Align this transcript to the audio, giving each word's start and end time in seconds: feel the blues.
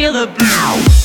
feel 0.00 0.14
the 0.14 0.26
blues. 0.38 0.99